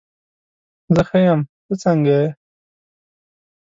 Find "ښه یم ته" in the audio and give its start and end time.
1.07-1.73